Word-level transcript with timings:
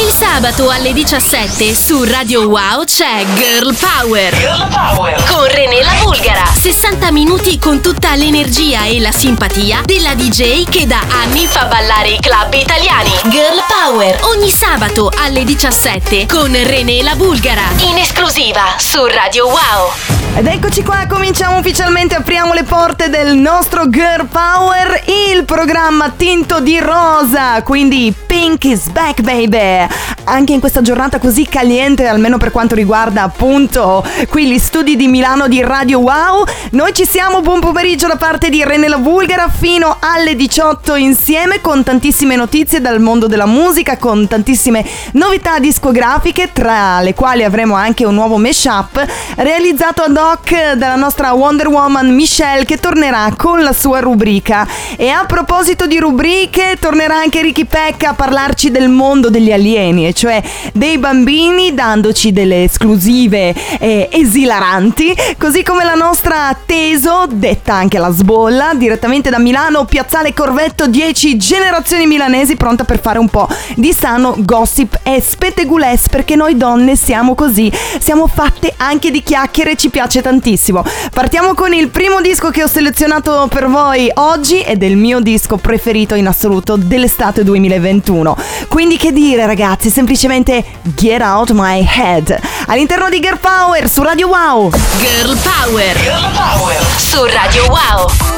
Il 0.00 0.12
sabato 0.12 0.70
alle 0.70 0.92
17 0.92 1.74
su 1.74 2.04
Radio 2.04 2.46
Wow 2.46 2.84
c'è 2.84 3.26
Girl 3.34 3.74
Power. 3.74 4.32
Girl 4.32 4.68
Power. 4.68 5.24
Con 5.24 5.44
René 5.48 5.82
la 5.82 5.94
Bulgara. 6.00 6.44
60 6.46 7.10
minuti 7.10 7.58
con 7.58 7.80
tutta 7.80 8.14
l'energia 8.14 8.84
e 8.84 9.00
la 9.00 9.10
simpatia 9.10 9.80
della 9.84 10.14
DJ 10.14 10.68
che 10.68 10.86
da 10.86 11.00
anni 11.24 11.46
fa 11.46 11.64
ballare 11.64 12.10
i 12.10 12.20
club 12.20 12.54
italiani. 12.54 13.10
Girl 13.24 13.60
Power. 13.66 14.20
Ogni 14.26 14.50
sabato 14.50 15.10
alle 15.16 15.42
17 15.42 16.26
con 16.26 16.52
René 16.52 17.02
la 17.02 17.16
Bulgara. 17.16 17.64
In 17.78 17.98
esclusiva 17.98 18.76
su 18.76 19.04
Radio 19.04 19.48
Wow. 19.48 20.18
Ed 20.38 20.46
eccoci 20.46 20.84
qua, 20.84 21.06
cominciamo 21.08 21.58
ufficialmente, 21.58 22.14
apriamo 22.14 22.52
le 22.52 22.62
porte 22.62 23.08
del 23.08 23.34
nostro 23.34 23.88
Girl 23.88 24.26
Power, 24.26 25.02
il 25.32 25.44
programma 25.44 26.12
tinto 26.16 26.60
di 26.60 26.78
rosa, 26.78 27.60
quindi 27.64 28.14
Pink 28.28 28.64
is 28.64 28.90
back 28.90 29.22
baby. 29.22 29.86
Anche 30.24 30.52
in 30.52 30.60
questa 30.60 30.82
giornata 30.82 31.18
così 31.18 31.48
caliente, 31.48 32.06
almeno 32.06 32.36
per 32.36 32.50
quanto 32.50 32.74
riguarda 32.74 33.22
appunto 33.22 34.04
qui 34.28 34.46
gli 34.46 34.58
studi 34.58 34.96
di 34.96 35.08
Milano 35.08 35.48
di 35.48 35.62
Radio 35.62 36.00
Wow, 36.00 36.44
noi 36.72 36.92
ci 36.92 37.06
siamo, 37.06 37.40
buon 37.40 37.60
pomeriggio 37.60 38.06
da 38.06 38.16
parte 38.16 38.50
di 38.50 38.62
René 38.62 38.88
La 38.88 38.98
Vulgara 38.98 39.48
fino 39.48 39.96
alle 39.98 40.36
18 40.36 40.96
insieme 40.96 41.62
con 41.62 41.82
tantissime 41.82 42.36
notizie 42.36 42.82
dal 42.82 43.00
mondo 43.00 43.26
della 43.26 43.46
musica, 43.46 43.96
con 43.96 44.28
tantissime 44.28 44.84
novità 45.12 45.58
discografiche, 45.58 46.50
tra 46.52 47.00
le 47.00 47.14
quali 47.14 47.42
avremo 47.42 47.74
anche 47.74 48.04
un 48.04 48.14
nuovo 48.14 48.36
mashup 48.36 49.06
realizzato 49.36 50.02
ad 50.02 50.16
hoc 50.16 50.74
dalla 50.74 50.96
nostra 50.96 51.32
Wonder 51.32 51.68
Woman 51.68 52.14
Michelle 52.14 52.66
che 52.66 52.76
tornerà 52.76 53.32
con 53.34 53.62
la 53.62 53.72
sua 53.72 54.00
rubrica. 54.00 54.68
E 54.96 55.08
a 55.08 55.24
proposito 55.24 55.86
di 55.86 55.98
rubriche, 55.98 56.76
tornerà 56.78 57.16
anche 57.16 57.40
Ricky 57.40 57.64
Peck 57.64 58.04
a 58.04 58.16
parlarci 58.18 58.72
del 58.72 58.88
mondo 58.88 59.30
degli 59.30 59.52
alieni, 59.52 60.08
e 60.08 60.12
cioè 60.12 60.42
dei 60.72 60.98
bambini, 60.98 61.72
dandoci 61.72 62.32
delle 62.32 62.64
esclusive 62.64 63.54
eh, 63.78 64.08
esilaranti, 64.10 65.14
così 65.38 65.62
come 65.62 65.84
la 65.84 65.94
nostra 65.94 66.58
Teso, 66.66 67.26
detta 67.30 67.74
anche 67.74 67.98
la 67.98 68.10
sbolla, 68.10 68.72
direttamente 68.74 69.30
da 69.30 69.38
Milano, 69.38 69.84
Piazzale 69.84 70.34
Corvetto 70.34 70.88
10 70.88 71.36
generazioni 71.36 72.08
milanesi, 72.08 72.56
pronta 72.56 72.82
per 72.82 73.00
fare 73.00 73.20
un 73.20 73.28
po' 73.28 73.46
di 73.76 73.92
sano 73.92 74.34
gossip 74.38 74.98
e 75.04 75.20
spetegules, 75.20 76.08
perché 76.08 76.34
noi 76.34 76.56
donne 76.56 76.96
siamo 76.96 77.36
così, 77.36 77.70
siamo 78.00 78.26
fatte 78.26 78.74
anche 78.78 79.12
di 79.12 79.22
chiacchiere, 79.22 79.76
ci 79.76 79.90
piace 79.90 80.22
tantissimo. 80.22 80.82
Partiamo 81.14 81.54
con 81.54 81.72
il 81.72 81.88
primo 81.90 82.20
disco 82.20 82.50
che 82.50 82.64
ho 82.64 82.68
selezionato 82.68 83.46
per 83.48 83.68
voi 83.68 84.10
oggi 84.14 84.60
ed 84.60 84.82
è 84.82 84.86
il 84.86 84.96
mio 84.96 85.20
disco 85.20 85.56
preferito 85.56 86.16
in 86.16 86.26
assoluto 86.26 86.76
dell'estate 86.76 87.44
2021. 87.44 88.07
Quindi 88.68 88.96
che 88.96 89.12
dire 89.12 89.46
ragazzi, 89.46 89.90
semplicemente 89.90 90.64
Get 90.94 91.20
Out 91.20 91.50
My 91.52 91.86
Head. 91.86 92.38
All'interno 92.66 93.08
di 93.08 93.20
Girl 93.20 93.38
Power 93.38 93.88
su 93.88 94.02
Radio 94.02 94.28
Wow. 94.28 94.70
Girl 94.98 95.36
Power. 95.36 95.96
Girl 96.00 96.30
Power. 96.32 96.86
Su 96.96 97.24
Radio 97.24 97.66
Wow. 97.68 98.37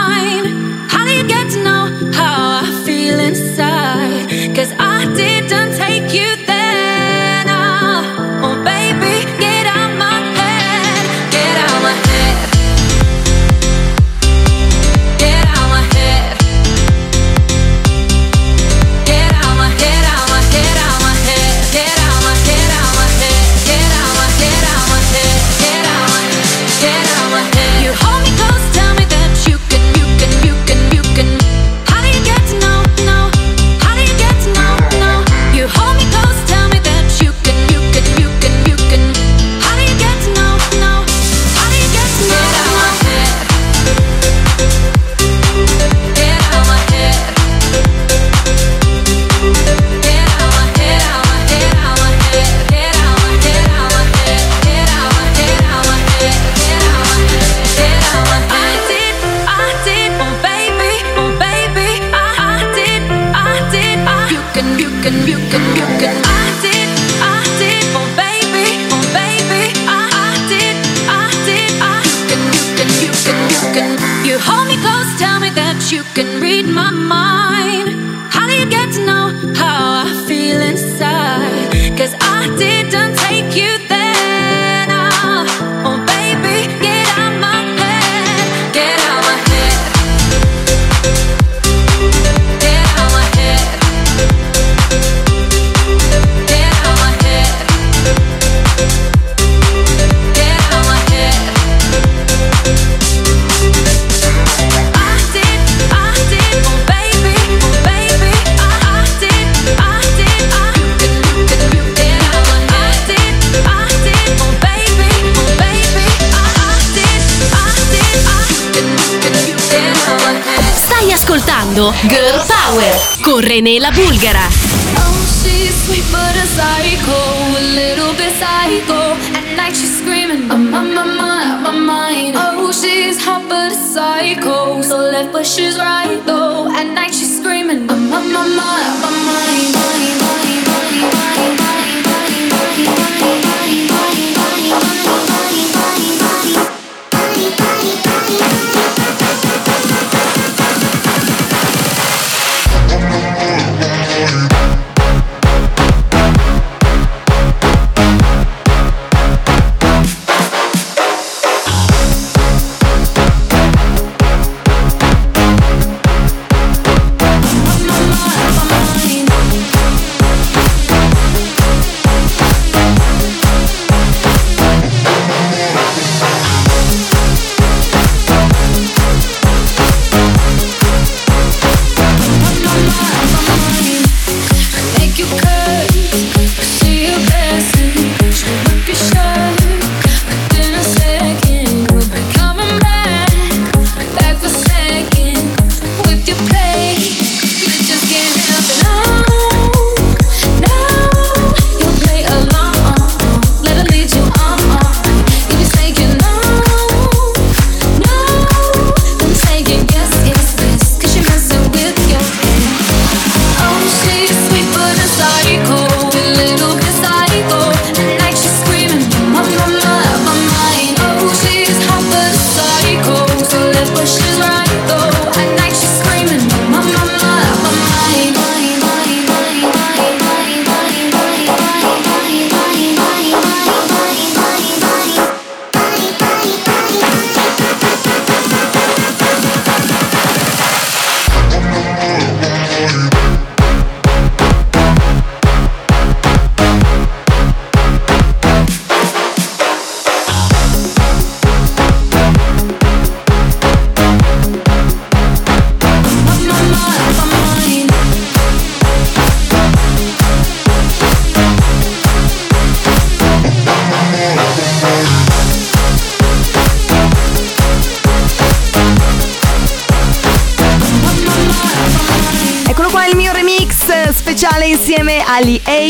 René 123.61 123.79
la 123.79 123.91
Bulgara. 123.91 124.49
Oh, 124.97 125.21
she's 125.37 125.85
sweet 125.85 126.03
but 126.11 126.35
a 126.35 126.47
psycho, 126.57 127.13
a 127.59 127.63
little 127.77 128.11
bit 128.15 128.33
psycho. 128.41 129.13
At 129.37 129.55
night 129.55 129.75
she's 129.75 129.99
screaming, 129.99 130.49
I'm 130.49 130.73
on 130.73 130.95
my 130.95 131.05
mind, 131.05 131.61
my 131.61 131.71
mind. 131.71 132.33
Oh, 132.37 132.71
she's 132.71 133.23
hot 133.23 133.47
but 133.47 133.71
a 133.71 133.75
psycho, 133.75 134.81
so 134.81 134.97
left 134.97 135.31
but 135.31 135.45
she's 135.45 135.77
right 135.77 136.19
though. 136.25 136.73
At 136.73 136.87
night 136.87 137.13
she's 137.13 137.37
screaming, 137.37 137.87
I'm 137.87 138.11
on 138.11 138.33
my 138.33 138.47
mind, 138.47 139.01
my 139.03 139.09
mind. 139.09 139.10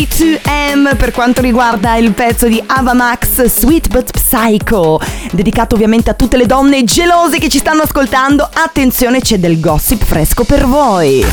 A2M 0.01 0.95
per 0.95 1.12
quanto 1.12 1.42
riguarda 1.42 1.95
il 1.95 2.13
pezzo 2.13 2.48
di 2.48 2.62
Ava 2.65 2.94
Max 2.94 3.44
Sweet 3.44 3.88
But 3.89 4.09
Psycho, 4.12 5.00
dedicato 5.31 5.75
ovviamente 5.75 6.09
a 6.09 6.15
tutte 6.15 6.38
le 6.38 6.48
donne 6.48 6.83
gelose 6.83 7.38
che 7.38 7.50
ci 7.50 7.59
stanno 7.59 7.83
ascoltando. 7.83 8.50
Attenzione, 8.51 9.19
c'è 9.19 9.38
del 9.38 9.59
gossip 9.59 10.03
fresco 10.03 10.44
per 10.44 10.65
voi. 10.65 11.24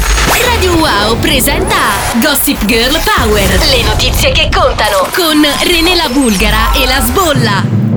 Radio 0.55 0.75
Wow 0.77 1.19
presenta 1.19 1.77
Gossip 2.21 2.63
Girl 2.67 2.99
Power. 3.17 3.59
Le 3.71 3.83
notizie 3.85 4.33
che 4.33 4.51
contano 4.55 5.09
con 5.15 5.43
René 5.63 5.95
la 5.95 6.09
Bulgara 6.11 6.73
e 6.73 6.85
la 6.85 7.01
Sbolla. 7.01 7.88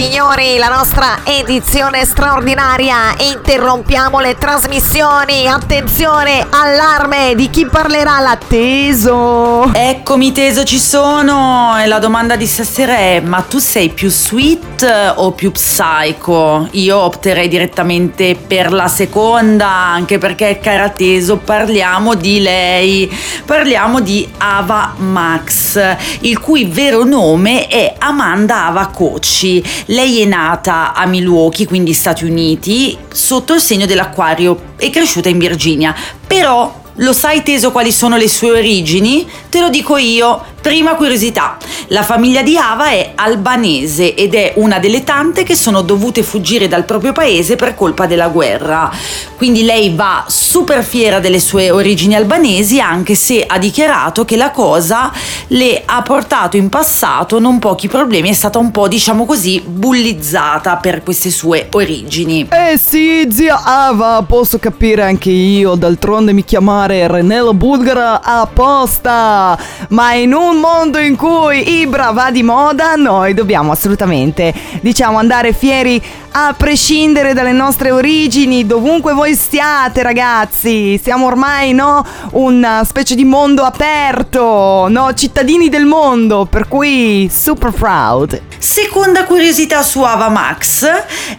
Signori, 0.00 0.58
la 0.58 0.68
nostra 0.68 1.24
edizione 1.24 2.04
straordinaria. 2.04 3.16
Interrompiamo 3.34 4.20
le 4.20 4.38
trasmissioni. 4.38 5.48
Attenzione, 5.48 6.46
allarme 6.48 7.34
di 7.34 7.50
chi 7.50 7.66
parlerà 7.66 8.20
l'atteso. 8.20 9.68
Eccomi 9.74 10.30
Teso, 10.30 10.62
ci 10.62 10.78
sono! 10.78 11.76
E 11.80 11.88
la 11.88 11.98
domanda 11.98 12.36
di 12.36 12.46
stasera 12.46 12.94
è, 12.96 13.20
ma 13.24 13.40
tu 13.40 13.58
sei 13.58 13.88
più 13.88 14.08
sweet 14.08 15.14
o 15.16 15.32
più 15.32 15.50
psycho? 15.50 16.68
Io 16.70 16.96
opterei 16.96 17.48
direttamente 17.48 18.36
per 18.36 18.72
la 18.72 18.86
seconda, 18.86 19.68
anche 19.68 20.18
perché, 20.18 20.60
cara 20.62 20.90
Teso, 20.90 21.38
parliamo 21.38 22.14
di 22.14 22.40
lei. 22.40 23.12
Parliamo 23.44 23.98
di 23.98 24.28
Ava 24.38 24.94
Max, 24.98 25.96
il 26.20 26.38
cui 26.38 26.66
vero 26.66 27.02
nome 27.02 27.66
è 27.66 27.94
Amanda 27.98 28.66
Ava 28.66 28.86
Cocci. 28.86 29.86
Lei 29.90 30.20
è 30.20 30.26
nata 30.26 30.92
a 30.92 31.06
Milwaukee, 31.06 31.66
quindi 31.66 31.94
Stati 31.94 32.26
Uniti, 32.26 32.94
sotto 33.10 33.54
il 33.54 33.60
segno 33.60 33.86
dell'acquario, 33.86 34.74
è 34.76 34.90
cresciuta 34.90 35.30
in 35.30 35.38
Virginia. 35.38 35.94
Però 36.26 36.82
lo 36.96 37.12
sai 37.14 37.42
teso 37.42 37.72
quali 37.72 37.90
sono 37.90 38.18
le 38.18 38.28
sue 38.28 38.50
origini? 38.50 39.26
Te 39.48 39.60
lo 39.60 39.70
dico 39.70 39.96
io. 39.96 40.44
Prima 40.60 40.96
curiosità, 40.96 41.56
la 41.88 42.02
famiglia 42.02 42.42
di 42.42 42.56
Ava 42.56 42.88
è 42.90 43.12
albanese 43.14 44.14
ed 44.14 44.34
è 44.34 44.54
una 44.56 44.78
delle 44.78 45.04
tante 45.04 45.42
che 45.42 45.54
sono 45.54 45.82
dovute 45.82 46.22
fuggire 46.22 46.68
dal 46.68 46.84
proprio 46.84 47.12
paese 47.12 47.56
per 47.56 47.74
colpa 47.74 48.06
della 48.06 48.28
guerra. 48.28 48.90
Quindi 49.36 49.62
lei 49.62 49.94
va 49.94 50.24
super 50.26 50.82
fiera 50.84 51.20
delle 51.20 51.38
sue 51.38 51.70
origini 51.70 52.16
albanesi 52.16 52.80
anche 52.80 53.14
se 53.14 53.44
ha 53.46 53.56
dichiarato 53.56 54.24
che 54.24 54.36
la 54.36 54.50
cosa 54.50 55.12
le 55.48 55.82
ha 55.84 56.02
portato 56.02 56.56
in 56.56 56.68
passato 56.68 57.38
non 57.38 57.58
pochi 57.60 57.88
problemi, 57.88 58.28
è 58.28 58.34
stata 58.34 58.58
un 58.58 58.70
po' 58.70 58.88
diciamo 58.88 59.24
così 59.24 59.62
bullizzata 59.64 60.76
per 60.76 61.02
queste 61.02 61.30
sue 61.30 61.68
origini. 61.70 62.48
Eh 62.50 62.76
sì, 62.76 63.28
zia 63.30 63.62
Ava, 63.62 64.22
posso 64.26 64.58
capire 64.58 65.02
anche 65.02 65.30
io, 65.30 65.76
d'altronde 65.76 66.32
mi 66.32 66.44
chiamare 66.44 67.06
Renella 67.06 67.54
Bulgara 67.54 68.20
apposta. 68.22 69.58
Ma 69.90 70.12
in 70.14 70.34
un 70.48 70.60
mondo 70.60 70.98
in 70.98 71.14
cui 71.14 71.80
Ibra 71.80 72.10
va 72.10 72.30
di 72.30 72.42
moda, 72.42 72.94
noi 72.94 73.34
dobbiamo 73.34 73.72
assolutamente, 73.72 74.54
diciamo, 74.80 75.18
andare 75.18 75.52
fieri 75.52 76.02
a 76.46 76.54
prescindere 76.56 77.34
dalle 77.34 77.50
nostre 77.50 77.90
origini, 77.90 78.64
dovunque 78.64 79.12
voi 79.12 79.34
stiate, 79.34 80.04
ragazzi. 80.04 80.96
Siamo 81.02 81.26
ormai, 81.26 81.72
no, 81.72 82.06
una 82.32 82.84
specie 82.84 83.16
di 83.16 83.24
mondo 83.24 83.64
aperto, 83.64 84.86
no, 84.88 85.12
cittadini 85.14 85.68
del 85.68 85.84
mondo, 85.84 86.46
per 86.48 86.68
cui 86.68 87.28
super 87.32 87.72
proud. 87.72 88.40
Seconda 88.58 89.24
curiosità 89.24 89.82
su 89.82 90.02
Ava 90.02 90.28
Max 90.28 90.86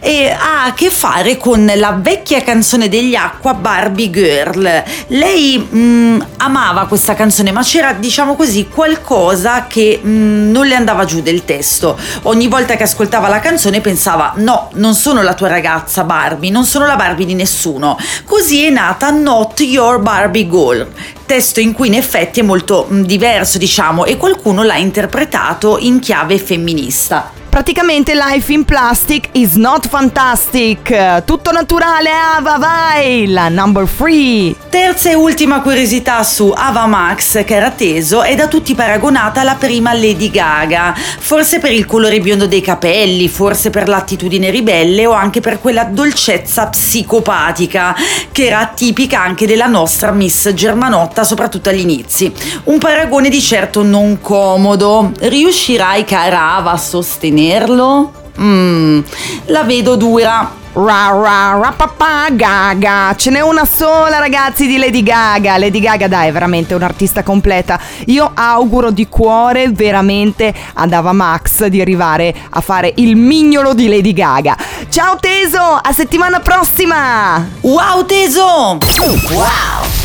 eh, 0.00 0.30
ha 0.30 0.64
a 0.64 0.74
che 0.74 0.90
fare 0.90 1.38
con 1.38 1.70
la 1.76 1.92
vecchia 1.92 2.42
canzone 2.42 2.88
degli 2.88 3.14
Acqua 3.14 3.54
Barbie 3.54 4.10
Girl. 4.10 4.82
Lei 5.08 5.66
mm, 5.74 6.20
amava 6.38 6.86
questa 6.86 7.14
canzone, 7.14 7.52
ma 7.52 7.62
c'era, 7.62 7.92
diciamo 7.94 8.34
così, 8.34 8.68
qualcosa 8.68 9.66
che 9.66 10.00
mm, 10.04 10.50
non 10.50 10.66
le 10.66 10.74
andava 10.74 11.06
giù 11.06 11.22
del 11.22 11.44
testo. 11.46 11.98
Ogni 12.22 12.48
volta 12.48 12.76
che 12.76 12.82
ascoltava 12.82 13.28
la 13.28 13.40
canzone 13.40 13.80
pensava: 13.80 14.32
no, 14.36 14.68
non 14.74 14.89
sono 14.94 15.22
la 15.22 15.34
tua 15.34 15.48
ragazza 15.48 16.04
Barbie, 16.04 16.50
non 16.50 16.64
sono 16.64 16.86
la 16.86 16.96
Barbie 16.96 17.26
di 17.26 17.34
nessuno. 17.34 17.96
Così 18.24 18.64
è 18.64 18.70
nata 18.70 19.10
Not 19.10 19.60
Your 19.60 20.00
Barbie 20.00 20.48
Girl 20.48 20.88
testo 21.30 21.60
in 21.60 21.72
cui 21.72 21.86
in 21.86 21.94
effetti 21.94 22.40
è 22.40 22.42
molto 22.42 22.88
mm, 22.90 23.04
diverso, 23.04 23.56
diciamo, 23.56 24.04
e 24.04 24.16
qualcuno 24.16 24.64
l'ha 24.64 24.78
interpretato 24.78 25.78
in 25.78 26.00
chiave 26.00 26.38
femminista. 26.38 27.38
Praticamente 27.50 28.14
Life 28.14 28.52
in 28.52 28.64
Plastic 28.64 29.30
is 29.32 29.54
not 29.54 29.88
fantastic. 29.88 31.24
Tutto 31.24 31.50
naturale, 31.50 32.08
Ava, 32.08 32.58
vai! 32.58 33.26
La 33.26 33.48
number 33.48 33.88
three. 33.88 34.54
Terza 34.68 35.10
e 35.10 35.14
ultima 35.14 35.60
curiosità 35.60 36.22
su 36.22 36.52
Ava 36.54 36.86
Max, 36.86 37.44
che 37.44 37.56
era 37.56 37.70
teso, 37.70 38.22
è 38.22 38.36
da 38.36 38.46
tutti 38.46 38.76
paragonata 38.76 39.40
alla 39.40 39.56
prima 39.56 39.92
Lady 39.92 40.30
Gaga, 40.30 40.94
forse 40.94 41.58
per 41.58 41.72
il 41.72 41.86
colore 41.86 42.20
biondo 42.20 42.46
dei 42.46 42.60
capelli, 42.60 43.28
forse 43.28 43.70
per 43.70 43.88
l'attitudine 43.88 44.48
ribelle 44.50 45.04
o 45.06 45.10
anche 45.10 45.40
per 45.40 45.58
quella 45.58 45.82
dolcezza 45.82 46.68
psicopatica 46.68 47.96
che 48.30 48.46
era 48.46 48.70
tipica 48.72 49.20
anche 49.20 49.48
della 49.48 49.66
nostra 49.66 50.12
Miss 50.12 50.50
Germanotta, 50.50 51.19
soprattutto 51.24 51.68
agli 51.68 51.80
inizi. 51.80 52.32
Un 52.64 52.78
paragone 52.78 53.28
di 53.28 53.40
certo 53.40 53.82
non 53.82 54.20
comodo. 54.20 55.12
Riuscirai, 55.18 56.04
cara 56.04 56.56
Ava, 56.56 56.72
a 56.72 56.76
sostenerlo? 56.76 58.12
Mmm, 58.38 59.00
la 59.46 59.62
vedo 59.64 59.96
dura. 59.96 60.58
Ra 60.72 61.10
ra 61.10 61.58
ra 61.60 61.74
papà 61.76 62.28
Gaga. 62.30 63.12
Ce 63.16 63.30
n'è 63.30 63.40
una 63.40 63.64
sola, 63.64 64.20
ragazzi, 64.20 64.68
di 64.68 64.78
Lady 64.78 65.02
Gaga. 65.02 65.58
Lady 65.58 65.80
Gaga, 65.80 66.06
dai, 66.06 66.28
è 66.28 66.32
veramente 66.32 66.74
un'artista 66.74 67.24
completa. 67.24 67.78
Io 68.06 68.30
auguro 68.32 68.92
di 68.92 69.08
cuore 69.08 69.70
veramente 69.72 70.54
ad 70.74 70.92
Ava 70.92 71.12
Max 71.12 71.66
di 71.66 71.80
arrivare 71.80 72.32
a 72.50 72.60
fare 72.60 72.92
il 72.96 73.16
mignolo 73.16 73.74
di 73.74 73.88
Lady 73.88 74.12
Gaga. 74.12 74.56
Ciao 74.88 75.16
Teso, 75.16 75.58
a 75.60 75.92
settimana 75.92 76.38
prossima! 76.38 77.48
Wow, 77.62 78.06
teso! 78.06 79.99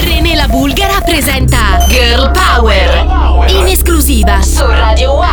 René 0.00 0.34
la 0.34 0.46
Bulgara 0.46 1.00
presenta 1.00 1.86
Girl 1.88 2.30
Power 2.32 3.48
in 3.48 3.66
esclusiva 3.66 4.42
su 4.42 4.66
Radio 4.66 5.14
1. 5.14 5.29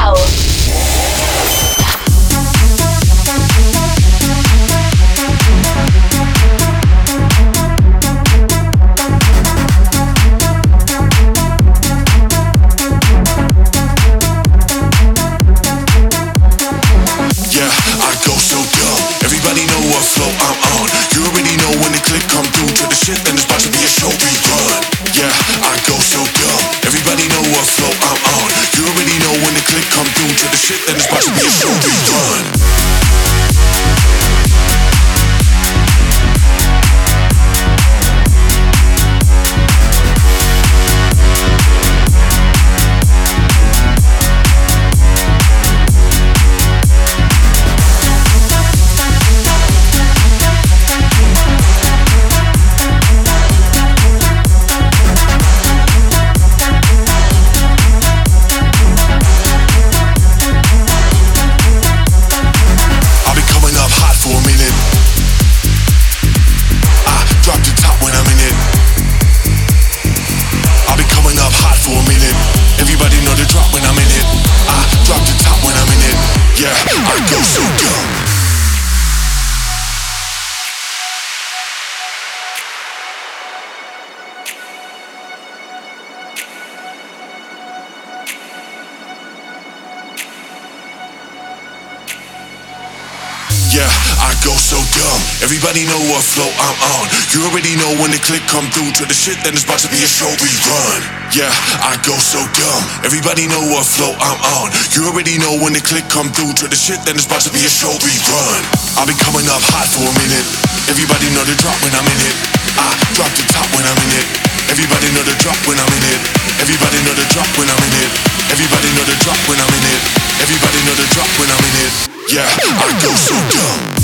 Go 94.48 94.56
so 94.56 94.80
dumb. 94.96 95.22
Everybody 95.44 95.84
know 95.84 96.00
what 96.08 96.24
flow 96.24 96.48
I'm 96.48 96.80
on. 96.96 97.06
You 97.36 97.44
already 97.52 97.76
know 97.76 97.92
when 98.00 98.16
the 98.16 98.22
click 98.24 98.40
come 98.48 98.64
through 98.72 98.96
to 98.96 99.04
the 99.04 99.12
shit, 99.12 99.36
then 99.44 99.52
it's 99.52 99.68
about 99.68 99.84
to 99.84 99.92
be 99.92 100.00
a 100.00 100.08
show 100.08 100.32
rerun. 100.40 101.02
Yeah, 101.36 101.52
I 101.84 102.00
go 102.08 102.16
so 102.16 102.40
dumb. 102.56 102.84
Everybody 103.04 103.52
know 103.52 103.60
what 103.76 103.84
flow 103.84 104.16
I'm 104.16 104.40
on. 104.64 104.72
You 104.96 105.12
already 105.12 105.36
know 105.36 105.60
when 105.60 105.76
the 105.76 105.84
click 105.84 106.08
come 106.08 106.32
through 106.32 106.56
to 106.64 106.66
the 106.72 106.80
shit, 106.80 107.04
then 107.04 107.20
it's 107.20 107.28
about 107.28 107.44
to 107.44 107.52
be 107.52 107.60
a 107.60 107.72
show 107.72 107.92
rerun. 107.92 108.62
I've 108.96 109.12
been 109.12 109.20
coming 109.20 109.44
up 109.52 109.60
hot 109.68 109.92
for 109.92 110.08
a 110.08 110.16
minute. 110.16 110.48
Everybody 110.88 111.28
know 111.36 111.44
the 111.44 111.58
drop 111.60 111.76
when 111.84 111.92
I'm 111.92 112.08
in 112.08 112.20
it. 112.24 112.38
I 112.80 112.88
drop 113.20 113.32
the 113.36 113.44
top 113.52 113.68
when 113.76 113.84
I'm 113.84 114.00
in 114.00 114.12
it. 114.16 114.28
Everybody 114.72 115.12
know 115.12 115.28
the 115.28 115.36
drop 115.44 115.60
when 115.68 115.76
I'm 115.76 115.92
in 115.92 116.04
it. 116.08 116.22
Everybody 116.64 117.04
know 117.04 117.12
the 117.20 117.28
drop 117.36 117.52
when 117.60 117.68
I'm 117.68 117.84
in 117.84 117.94
it. 118.00 118.12
Everybody 118.48 118.96
know 118.96 119.04
the 119.04 119.18
drop 119.28 119.40
when 119.52 119.60
I'm 119.60 119.74
in 119.76 119.84
it. 119.92 120.02
Everybody 120.40 120.80
know 120.88 120.96
the 120.96 121.08
drop 121.12 121.32
when 121.36 121.52
I'm 121.52 121.66
in 121.68 121.76
it. 121.84 121.94
Yeah, 122.32 122.48
I 122.48 122.96
go 123.04 123.12
so 123.12 123.36
dumb. 123.52 123.97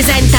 Presenta 0.00 0.37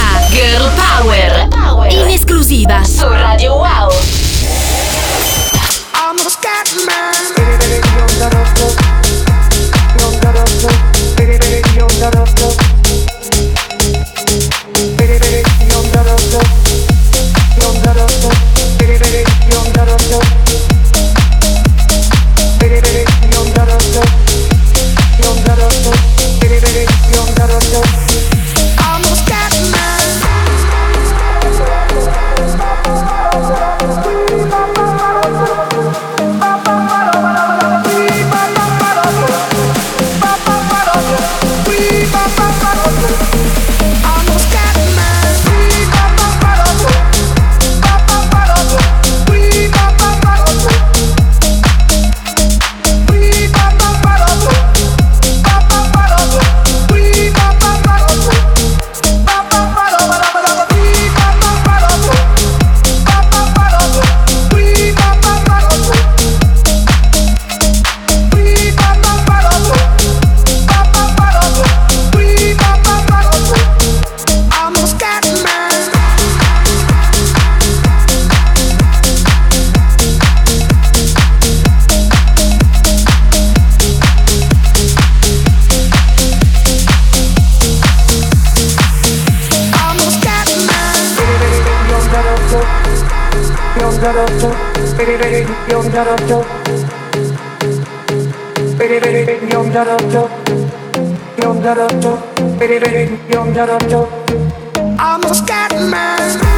I'm 105.00 105.24
a 105.24 105.34
scat 105.34 105.72
man. 105.90 106.49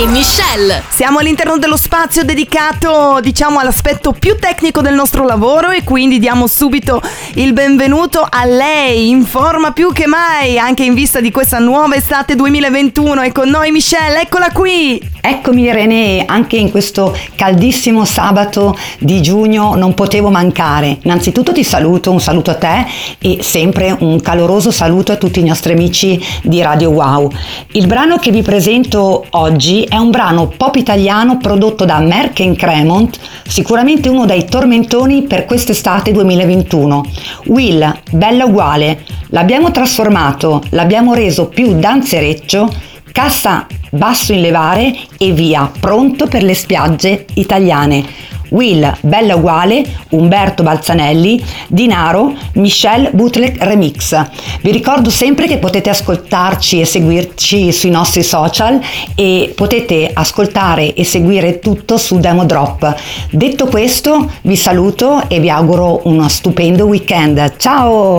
e 0.00 0.06
Michelle. 0.06 0.82
Siamo 0.88 1.18
all'interno 1.18 1.58
dello 1.58 1.76
spazio 1.76 2.24
dedicato, 2.24 3.18
diciamo, 3.20 3.58
all'aspetto 3.58 4.12
più 4.12 4.36
tecnico 4.38 4.80
del 4.80 4.94
nostro 4.94 5.26
lavoro 5.26 5.68
e 5.68 5.84
quindi 5.84 6.18
diamo 6.18 6.46
subito 6.46 7.02
il 7.34 7.52
benvenuto 7.52 8.26
a 8.26 8.46
lei, 8.46 9.10
in 9.10 9.24
forma 9.24 9.72
più 9.72 9.92
che 9.92 10.06
mai, 10.06 10.58
anche 10.58 10.84
in 10.84 10.94
vista 10.94 11.20
di 11.20 11.30
questa 11.30 11.58
nuova 11.58 11.96
estate 11.96 12.34
2021. 12.34 13.20
È 13.20 13.32
con 13.32 13.50
noi 13.50 13.72
Michelle, 13.72 14.22
eccola 14.22 14.50
qui. 14.52 15.06
Eccomi 15.20 15.70
René, 15.70 16.24
anche 16.24 16.56
in 16.56 16.70
questo 16.70 17.14
caldissimo 17.34 18.06
sabato 18.06 18.74
di 18.98 19.20
giugno 19.20 19.74
non 19.74 19.92
potevo 19.92 20.30
mancare. 20.30 20.96
Innanzitutto 21.02 21.52
ti 21.52 21.62
saluto, 21.62 22.10
un 22.10 22.20
saluto 22.20 22.50
a 22.50 22.54
te 22.54 22.86
e 23.18 23.42
sempre 23.42 23.94
un 23.98 24.18
caloroso 24.22 24.70
saluto 24.70 25.12
a 25.12 25.16
tutti 25.16 25.40
i 25.40 25.44
nostri 25.44 25.74
amici 25.74 26.18
di 26.42 26.62
Radio 26.62 26.88
Wow. 26.88 27.30
Il 27.72 27.86
brano 27.86 28.16
che 28.16 28.30
vi 28.30 28.40
presento 28.40 29.26
oggi 29.30 29.88
è 29.90 29.96
un 29.96 30.10
brano 30.10 30.46
pop 30.46 30.76
italiano 30.76 31.36
prodotto 31.36 31.84
da 31.84 31.98
Merck 31.98 32.54
Cremont, 32.54 33.18
sicuramente 33.48 34.08
uno 34.08 34.24
dei 34.24 34.44
tormentoni 34.44 35.24
per 35.24 35.46
quest'estate 35.46 36.12
2021. 36.12 37.04
Will, 37.46 38.00
bella 38.12 38.44
uguale, 38.44 39.02
l'abbiamo 39.30 39.72
trasformato, 39.72 40.62
l'abbiamo 40.70 41.12
reso 41.12 41.48
più 41.48 41.74
danzereccio, 41.74 42.72
cassa 43.10 43.66
basso 43.90 44.32
in 44.32 44.42
levare 44.42 44.94
e 45.18 45.32
via, 45.32 45.68
pronto 45.80 46.28
per 46.28 46.44
le 46.44 46.54
spiagge 46.54 47.26
italiane. 47.34 48.06
Will, 48.50 48.96
Bella 49.00 49.36
Uguale, 49.36 49.84
Umberto 50.10 50.62
Balzanelli, 50.62 51.42
Dinaro, 51.68 52.34
Michelle 52.54 53.10
Butlek 53.12 53.62
Remix. 53.62 54.24
Vi 54.60 54.70
ricordo 54.70 55.10
sempre 55.10 55.46
che 55.46 55.58
potete 55.58 55.90
ascoltarci 55.90 56.80
e 56.80 56.84
seguirci 56.84 57.72
sui 57.72 57.90
nostri 57.90 58.22
social 58.22 58.80
e 59.14 59.52
potete 59.54 60.10
ascoltare 60.12 60.94
e 60.94 61.04
seguire 61.04 61.58
tutto 61.58 61.96
su 61.96 62.18
Demo 62.18 62.44
Drop. 62.44 62.94
Detto 63.30 63.66
questo, 63.66 64.30
vi 64.42 64.56
saluto 64.56 65.28
e 65.28 65.40
vi 65.40 65.50
auguro 65.50 66.00
uno 66.04 66.28
stupendo 66.28 66.84
weekend. 66.84 67.56
Ciao! 67.56 68.18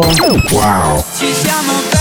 Wow. 0.52 2.01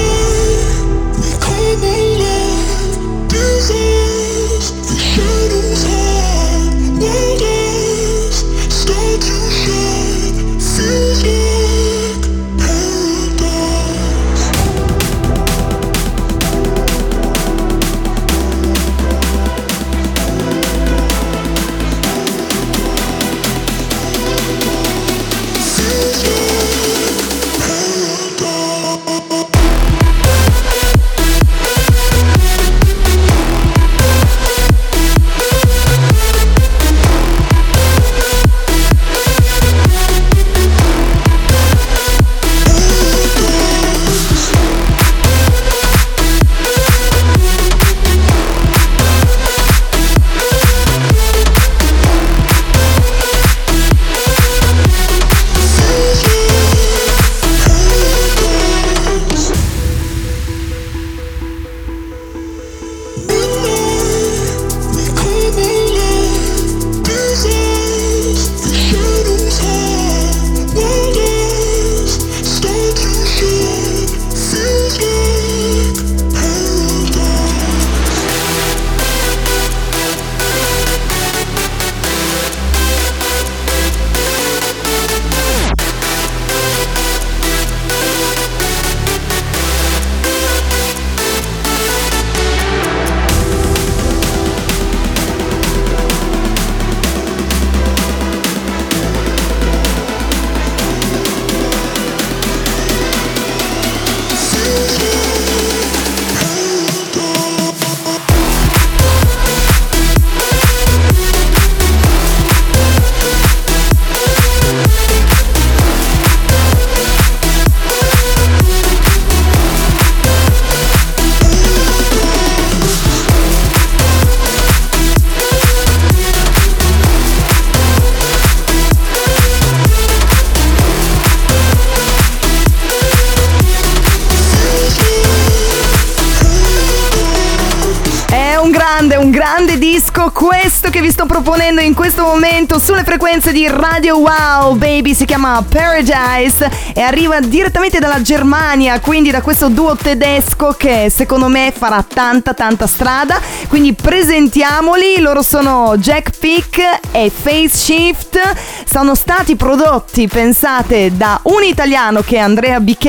Questo 140.41 140.89
che 140.89 141.01
vi 141.01 141.11
sto 141.11 141.27
proponendo 141.27 141.81
in 141.81 141.93
questo 141.93 142.23
momento 142.23 142.79
sulle 142.79 143.03
frequenze 143.03 143.51
di 143.51 143.67
Radio 143.67 144.17
Wow 144.17 144.75
Baby 144.75 145.13
si 145.13 145.25
chiama 145.25 145.63
Paradise 145.69 146.67
e 146.95 147.01
arriva 147.01 147.39
direttamente 147.39 147.99
dalla 147.99 148.23
Germania, 148.23 148.99
quindi 148.99 149.29
da 149.29 149.43
questo 149.43 149.69
duo 149.69 149.95
tedesco 149.95 150.73
che 150.75 151.11
secondo 151.11 151.47
me 151.47 151.71
farà 151.77 152.03
tanta 152.03 152.55
tanta 152.55 152.87
strada. 152.87 153.39
Quindi 153.71 153.93
presentiamoli, 153.93 155.21
loro 155.21 155.41
sono 155.41 155.95
Jack 155.95 156.37
Pick 156.37 156.99
e 157.11 157.31
Face 157.33 157.69
Shift. 157.69 158.37
Sono 158.83 159.15
stati 159.15 159.55
prodotti, 159.55 160.27
pensate, 160.27 161.15
da 161.15 161.39
un 161.43 161.63
italiano 161.63 162.19
che 162.19 162.35
è 162.35 162.39
Andrea 162.39 162.81
BK 162.81 163.05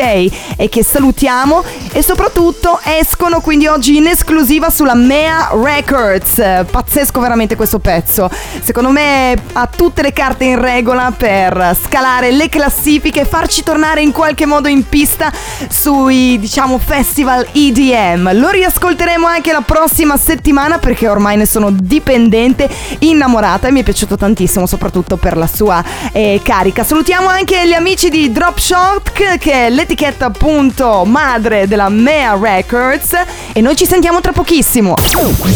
e 0.56 0.68
che 0.70 0.84
salutiamo 0.84 1.64
e 1.90 2.00
soprattutto 2.00 2.78
escono 2.84 3.40
quindi 3.40 3.66
oggi 3.66 3.96
in 3.96 4.06
esclusiva 4.06 4.70
sulla 4.70 4.94
Mea 4.94 5.50
Records. 5.52 6.40
Pazzesco 6.70 7.18
veramente 7.18 7.56
questo 7.56 7.80
pezzo. 7.80 8.30
Secondo 8.62 8.90
me 8.90 9.36
ha 9.54 9.66
tutte 9.66 10.02
le 10.02 10.12
carte 10.12 10.44
in 10.44 10.60
regola 10.60 11.10
per 11.10 11.76
scalare 11.84 12.30
le 12.30 12.48
classifiche 12.48 13.22
e 13.22 13.24
farci 13.24 13.64
tornare 13.64 14.00
in 14.00 14.12
qualche 14.12 14.46
modo 14.46 14.68
in 14.68 14.88
pista 14.88 15.32
sui, 15.68 16.38
diciamo, 16.38 16.78
festival 16.78 17.48
EDM. 17.50 18.38
Lo 18.38 18.50
riascolteremo 18.50 19.26
anche 19.26 19.50
la 19.50 19.62
prossima 19.62 20.16
settimana 20.16 20.50
perché 20.78 21.08
ormai 21.08 21.36
ne 21.36 21.46
sono 21.46 21.70
dipendente, 21.70 22.68
innamorata 23.00 23.68
e 23.68 23.70
mi 23.70 23.80
è 23.80 23.82
piaciuto 23.82 24.16
tantissimo, 24.16 24.66
soprattutto 24.66 25.16
per 25.16 25.36
la 25.36 25.46
sua 25.46 25.82
eh, 26.12 26.40
carica. 26.42 26.84
Salutiamo 26.84 27.28
anche 27.28 27.66
gli 27.66 27.72
amici 27.72 28.10
di 28.10 28.30
Drop 28.30 28.58
Shock 28.58 29.38
che 29.38 29.52
è 29.52 29.70
l'etichetta 29.70 30.26
appunto 30.26 31.04
madre 31.04 31.66
della 31.66 31.88
Mea 31.88 32.38
Records 32.38 33.16
e 33.52 33.60
noi 33.60 33.76
ci 33.76 33.86
sentiamo 33.86 34.20
tra 34.20 34.32
pochissimo. 34.32 34.94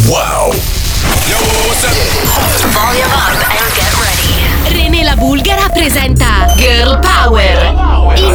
Wow. 0.06 0.54
René 4.68 5.02
la 5.02 5.14
Bulgara 5.16 5.68
presenta 5.68 6.52
Girl 6.56 6.98
Power 6.98 8.14
in 8.16 8.34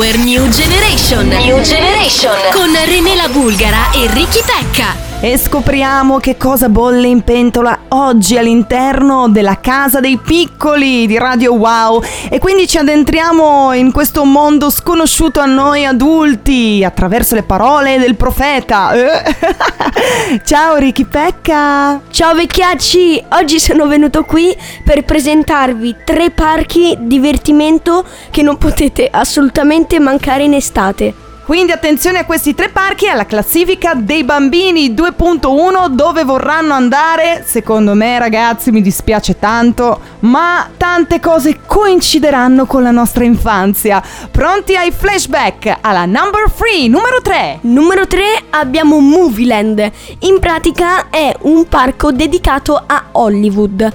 Power 0.00 0.16
New 0.20 0.48
Generation. 0.48 1.28
New 1.28 1.62
Generation 1.62 2.32
con 2.54 2.72
René 2.86 3.16
la 3.16 3.28
Bulgara 3.28 3.90
e 3.92 4.06
Ricky 4.10 4.40
Pecca. 4.42 5.09
E 5.22 5.36
scopriamo 5.36 6.16
che 6.16 6.38
cosa 6.38 6.70
bolle 6.70 7.06
in 7.06 7.20
pentola 7.20 7.80
oggi 7.88 8.38
all'interno 8.38 9.28
della 9.28 9.60
casa 9.60 10.00
dei 10.00 10.16
piccoli 10.16 11.06
di 11.06 11.18
Radio 11.18 11.52
Wow. 11.52 12.02
E 12.30 12.38
quindi 12.38 12.66
ci 12.66 12.78
addentriamo 12.78 13.74
in 13.74 13.92
questo 13.92 14.24
mondo 14.24 14.70
sconosciuto 14.70 15.40
a 15.40 15.44
noi 15.44 15.84
adulti 15.84 16.82
attraverso 16.82 17.34
le 17.34 17.42
parole 17.42 17.98
del 17.98 18.16
profeta. 18.16 18.92
Eh. 18.94 20.40
Ciao 20.42 20.76
Ricky 20.76 21.04
Pecca. 21.04 22.00
Ciao 22.10 22.34
vecchiacci, 22.34 23.22
oggi 23.32 23.60
sono 23.60 23.86
venuto 23.86 24.24
qui 24.24 24.56
per 24.82 25.04
presentarvi 25.04 25.96
tre 26.02 26.30
parchi 26.30 26.96
divertimento 26.98 28.06
che 28.30 28.40
non 28.40 28.56
potete 28.56 29.06
assolutamente 29.12 30.00
mancare 30.00 30.44
in 30.44 30.54
estate. 30.54 31.28
Quindi 31.44 31.72
attenzione 31.72 32.20
a 32.20 32.24
questi 32.24 32.54
tre 32.54 32.68
parchi 32.68 33.06
e 33.06 33.08
alla 33.08 33.26
classifica 33.26 33.94
dei 33.94 34.22
bambini 34.22 34.94
2.1 34.94 35.88
dove 35.88 36.22
vorranno 36.22 36.74
andare. 36.74 37.42
Secondo 37.44 37.94
me 37.94 38.18
ragazzi 38.18 38.70
mi 38.70 38.80
dispiace 38.80 39.38
tanto, 39.38 40.00
ma 40.20 40.68
tante 40.76 41.18
cose 41.18 41.60
coincideranno 41.66 42.66
con 42.66 42.82
la 42.82 42.92
nostra 42.92 43.24
infanzia. 43.24 44.02
Pronti 44.30 44.76
ai 44.76 44.92
flashback 44.92 45.78
alla 45.80 46.04
number 46.04 46.52
3, 46.54 46.86
numero 46.86 47.20
3. 47.20 47.58
Numero 47.62 48.06
3 48.06 48.22
abbiamo 48.50 49.00
Movieland, 49.00 49.90
in 50.20 50.38
pratica 50.38 51.10
è 51.10 51.34
un 51.40 51.66
parco 51.66 52.12
dedicato 52.12 52.80
a 52.86 53.06
Hollywood. 53.12 53.92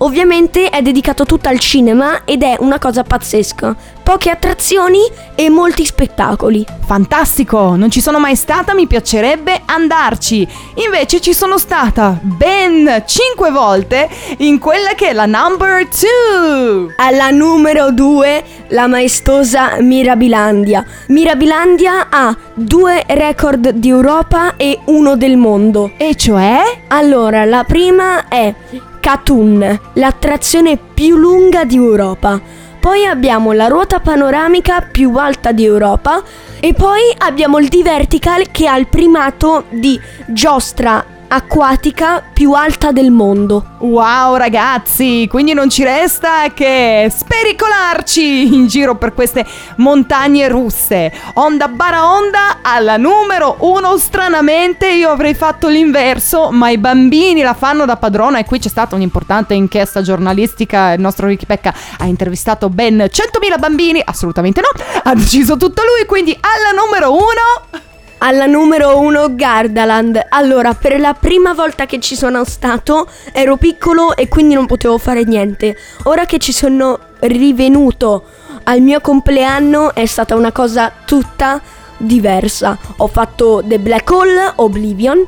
Ovviamente 0.00 0.70
è 0.70 0.80
dedicato 0.80 1.24
tutto 1.24 1.48
al 1.48 1.58
cinema 1.58 2.24
ed 2.24 2.42
è 2.42 2.56
una 2.60 2.78
cosa 2.78 3.02
pazzesca. 3.02 3.74
Poche 4.08 4.30
attrazioni 4.30 5.00
e 5.34 5.50
molti 5.50 5.84
spettacoli. 5.84 6.64
Fantastico, 6.86 7.76
non 7.76 7.90
ci 7.90 8.00
sono 8.00 8.18
mai 8.18 8.36
stata, 8.36 8.72
mi 8.72 8.86
piacerebbe 8.86 9.60
andarci. 9.66 10.48
Invece 10.76 11.20
ci 11.20 11.34
sono 11.34 11.58
stata 11.58 12.18
ben 12.22 13.02
5 13.04 13.50
volte 13.50 14.08
in 14.38 14.58
quella 14.58 14.94
che 14.96 15.10
è 15.10 15.12
la 15.12 15.26
number 15.26 15.86
2. 15.86 16.94
Alla 16.96 17.28
numero 17.28 17.90
2 17.90 18.44
la 18.68 18.86
maestosa 18.86 19.76
Mirabilandia. 19.80 20.82
Mirabilandia 21.08 22.06
ha 22.08 22.34
due 22.54 23.04
record 23.08 23.72
di 23.72 23.90
Europa 23.90 24.56
e 24.56 24.78
uno 24.86 25.18
del 25.18 25.36
mondo. 25.36 25.90
E 25.98 26.14
cioè? 26.14 26.62
Allora, 26.88 27.44
la 27.44 27.62
prima 27.64 28.26
è 28.28 28.54
Katun, 29.00 29.80
l'attrazione 29.92 30.78
più 30.78 31.16
lunga 31.16 31.64
di 31.64 31.76
Europa. 31.76 32.66
Poi 32.88 33.04
abbiamo 33.04 33.52
la 33.52 33.66
ruota 33.66 34.00
panoramica 34.00 34.80
più 34.80 35.14
alta 35.16 35.52
di 35.52 35.62
Europa 35.62 36.22
e 36.58 36.72
poi 36.72 37.02
abbiamo 37.18 37.58
il 37.58 37.68
D-Vertical 37.68 38.50
che 38.50 38.66
ha 38.66 38.78
il 38.78 38.86
primato 38.86 39.64
di 39.68 40.00
giostra 40.26 41.04
acquatica 41.28 42.22
più 42.32 42.52
alta 42.52 42.90
del 42.90 43.10
mondo. 43.10 43.76
Wow 43.78 44.36
ragazzi, 44.36 45.26
quindi 45.28 45.52
non 45.52 45.68
ci 45.68 45.84
resta 45.84 46.52
che 46.52 47.12
spericolarci 47.14 48.54
in 48.54 48.66
giro 48.66 48.96
per 48.96 49.14
queste 49.14 49.46
montagne 49.76 50.48
russe. 50.48 51.12
Onda 51.34 51.68
bara 51.68 52.10
onda 52.10 52.58
alla 52.62 52.96
numero 52.96 53.56
uno, 53.60 53.96
stranamente 53.98 54.88
io 54.88 55.10
avrei 55.10 55.34
fatto 55.34 55.68
l'inverso, 55.68 56.50
ma 56.50 56.70
i 56.70 56.78
bambini 56.78 57.42
la 57.42 57.54
fanno 57.54 57.84
da 57.84 57.96
padrona 57.96 58.38
e 58.38 58.44
qui 58.44 58.58
c'è 58.58 58.68
stata 58.68 58.94
un'importante 58.94 59.54
inchiesta 59.54 60.02
giornalistica, 60.02 60.92
il 60.92 61.00
nostro 61.00 61.26
Ricky 61.26 61.46
Pecca 61.46 61.74
ha 61.98 62.06
intervistato 62.06 62.68
ben 62.68 62.96
100.000 62.96 63.58
bambini, 63.58 64.02
assolutamente 64.04 64.60
no, 64.60 64.68
ha 65.02 65.14
deciso 65.14 65.56
tutto 65.56 65.82
lui, 65.82 66.06
quindi 66.06 66.36
alla 66.40 66.80
numero 66.80 67.12
uno... 67.12 67.86
Alla 68.20 68.46
numero 68.46 68.98
1 68.98 69.36
Gardaland. 69.36 70.26
Allora, 70.30 70.74
per 70.74 70.98
la 70.98 71.14
prima 71.14 71.52
volta 71.54 71.86
che 71.86 72.00
ci 72.00 72.16
sono 72.16 72.44
stato 72.44 73.08
ero 73.32 73.56
piccolo 73.56 74.16
e 74.16 74.26
quindi 74.26 74.54
non 74.54 74.66
potevo 74.66 74.98
fare 74.98 75.22
niente. 75.22 75.76
Ora 76.04 76.24
che 76.24 76.38
ci 76.38 76.52
sono 76.52 76.98
rivenuto 77.20 78.24
al 78.64 78.80
mio 78.80 79.00
compleanno 79.00 79.94
è 79.94 80.04
stata 80.04 80.34
una 80.34 80.50
cosa 80.50 80.92
tutta 81.04 81.60
diversa. 81.96 82.76
Ho 82.96 83.06
fatto 83.06 83.62
The 83.64 83.78
Black 83.78 84.10
Hole, 84.10 84.52
Oblivion, 84.56 85.24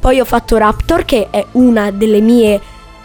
poi 0.00 0.18
ho 0.18 0.24
fatto 0.24 0.56
Raptor 0.56 1.04
che 1.04 1.28
è 1.30 1.46
una 1.52 1.92
delle 1.92 2.20
mie 2.20 2.60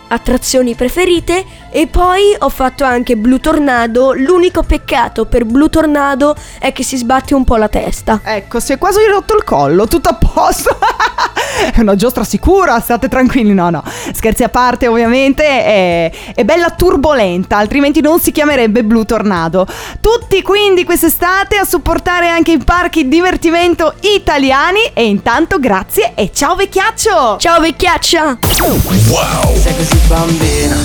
attrazioni 0.07 0.75
preferite 0.75 1.45
e 1.69 1.87
poi 1.87 2.35
ho 2.37 2.49
fatto 2.49 2.83
anche 2.83 3.15
Blue 3.15 3.39
Tornado. 3.39 4.13
L'unico 4.13 4.63
peccato 4.63 5.25
per 5.25 5.45
Blue 5.45 5.69
Tornado 5.69 6.35
è 6.59 6.71
che 6.71 6.83
si 6.83 6.97
sbatte 6.97 7.33
un 7.33 7.43
po' 7.43 7.57
la 7.57 7.69
testa. 7.69 8.21
Ecco, 8.23 8.59
si 8.59 8.73
è 8.73 8.77
quasi 8.77 9.05
rotto 9.05 9.35
il 9.35 9.43
collo, 9.43 9.87
tutto 9.87 10.09
a 10.09 10.15
posto. 10.15 10.77
È 11.73 11.79
una 11.81 11.95
giostra 11.95 12.23
sicura, 12.23 12.79
state 12.79 13.07
tranquilli. 13.07 13.53
No, 13.53 13.69
no, 13.69 13.83
scherzi 14.13 14.43
a 14.43 14.49
parte, 14.49 14.87
ovviamente. 14.87 15.43
È, 15.43 16.11
è 16.35 16.43
bella 16.43 16.69
turbolenta, 16.71 17.57
altrimenti 17.57 18.01
non 18.01 18.19
si 18.19 18.31
chiamerebbe 18.31 18.83
Blue 18.83 19.05
Tornado. 19.05 19.65
Tutti 19.99 20.41
quindi 20.41 20.83
quest'estate 20.83 21.57
a 21.57 21.65
supportare 21.65 22.29
anche 22.29 22.51
i 22.51 22.57
parchi 22.57 23.07
divertimento 23.07 23.95
italiani. 24.01 24.79
E 24.93 25.05
intanto 25.05 25.59
grazie 25.59 26.11
e 26.15 26.31
ciao 26.33 26.55
vecchiaccio! 26.55 27.37
Ciao 27.39 27.59
vecchiaccia! 27.59 28.37
Sei 28.41 29.75
così 29.75 29.99
bambina 30.07 30.75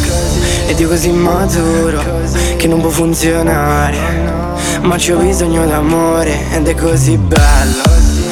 ed 0.67 0.79
io 0.79 0.89
così 0.89 1.11
maturo 1.11 2.03
che 2.57 2.67
non 2.67 2.81
può 2.81 2.91
funzionare. 2.91 4.41
Ma 4.81 4.97
c'ho 4.97 5.17
bisogno 5.17 5.67
d'amore 5.67 6.51
ed 6.53 6.67
è 6.67 6.75
così 6.75 7.17
bello. 7.17 8.32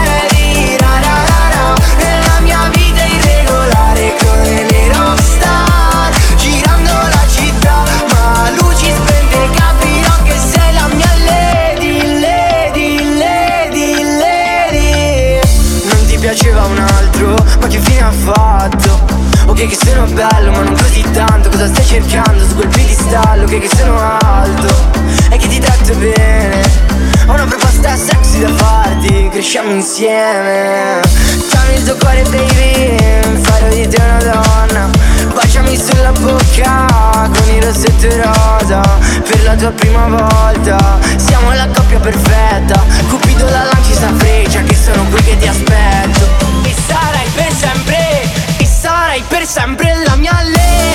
che 19.67 19.75
fatto? 19.75 19.89
sono 19.91 20.05
bello 20.05 20.51
ma 20.51 20.61
non 20.61 20.75
così 20.75 21.03
tanto. 21.11 21.49
Cosa 21.49 21.67
stai 21.67 21.85
cercando 21.85 22.45
su 22.45 22.55
quel 22.55 22.67
piedistallo? 22.67 23.45
Che, 23.45 23.59
che 23.59 23.69
sono 23.75 23.99
alto 24.19 24.73
E 25.29 25.37
che 25.37 25.47
ti 25.47 25.59
tratto 25.59 25.93
bene. 25.95 26.61
Ho 27.27 27.33
una 27.33 27.45
proposta 27.45 27.95
sexy 27.95 28.41
da 28.41 28.49
farti 28.53 29.29
Cresciamo 29.31 29.71
insieme. 29.71 31.01
Dammi 31.51 31.75
il 31.75 31.83
tuo 31.83 31.95
cuore 31.97 32.23
baby 32.23 33.41
Farò 33.41 33.67
di 33.69 33.87
te 33.87 34.01
una 34.01 34.31
donna. 34.31 34.89
Baciami 35.33 35.77
sulla 35.77 36.11
bocca 36.11 37.29
Con 37.31 37.55
il 37.55 37.63
rossetto 37.63 38.07
rosa 38.17 38.81
Per 39.27 39.43
la 39.43 39.55
tua 39.55 39.71
prima 39.71 40.07
volta. 40.07 40.99
Siamo 41.17 41.53
la 41.53 41.67
coppia 41.67 41.99
perfetta 41.99 42.83
Cupido 43.07 43.45
la 43.45 43.63
lanci 43.71 43.93
sta 43.93 44.11
freccia 44.17 44.61
Che 44.61 44.75
sono 44.75 45.03
qui 45.05 45.21
che 45.21 45.37
ti 45.37 45.47
aspetto 45.47 45.90
per 49.27 49.45
sempre 49.45 49.93
la 50.05 50.15
mia 50.15 50.31
lady 50.43 50.90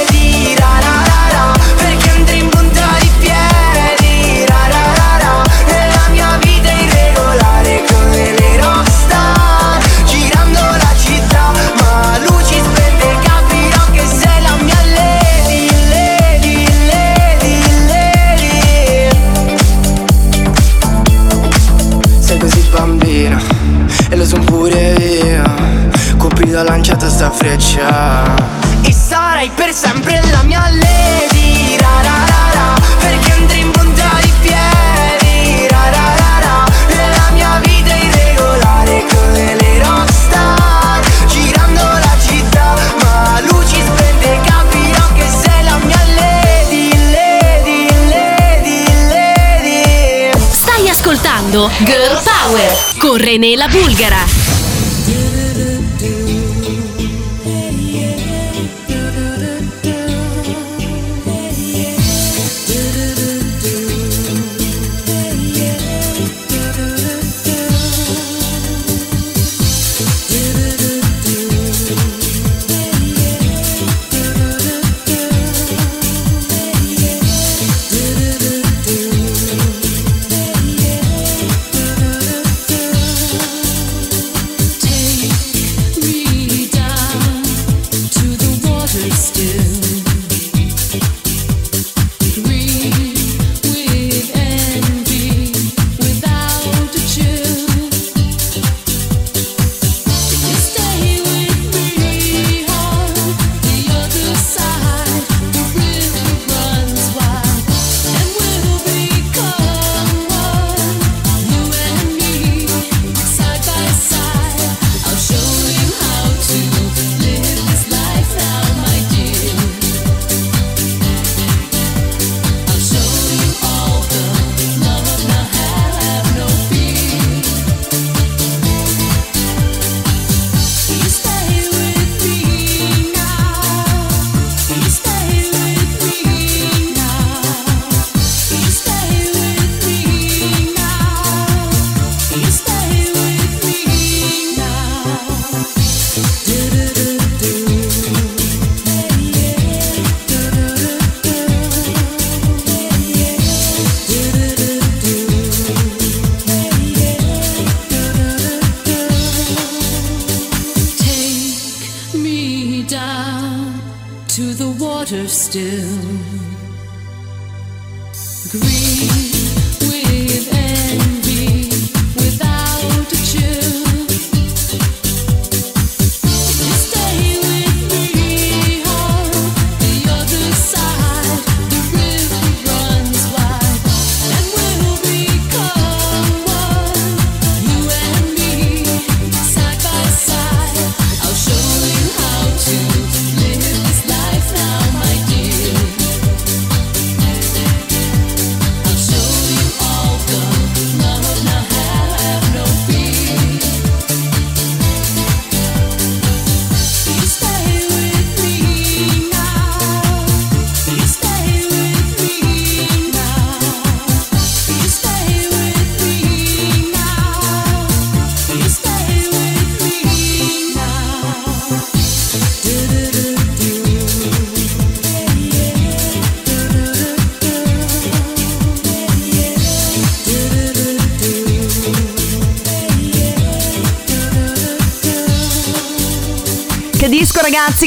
freccia 27.86 28.34
E 28.82 28.92
sarai 28.92 29.50
per 29.54 29.72
sempre 29.72 30.20
la 30.30 30.42
mia 30.42 30.68
lady. 30.70 31.76
Ra, 31.78 32.02
ra, 32.02 32.24
ra, 32.26 32.50
ra, 32.52 32.74
Perché 32.98 33.32
andrei 33.32 33.60
in 33.60 33.70
punta 33.70 34.08
di 34.20 34.32
piedi. 34.40 35.66
Ra, 35.68 35.90
ra, 35.90 36.14
ra, 36.16 36.38
ra, 36.40 36.64
Nella 36.88 37.30
mia 37.32 37.60
vita 37.62 37.94
irregolare 37.94 39.04
Come 39.12 39.54
le 39.54 39.82
rockstar. 39.82 41.00
Girando 41.26 41.82
la 41.82 42.16
città 42.24 42.74
Ma 43.02 43.40
luci 43.40 43.80
spente. 43.80 44.40
Capirò 44.44 45.12
che 45.14 45.28
sei 45.28 45.64
la 45.64 45.78
mia 45.78 46.02
lady 46.14 46.90
Lady, 47.10 47.88
lady, 48.08 48.84
lady. 49.08 50.30
Stai 50.48 50.88
ascoltando 50.88 51.70
Girl 51.78 52.20
Power 52.22 52.76
con 52.98 53.16
René 53.16 53.56
la 53.56 53.68
Bulgara. 53.68 54.45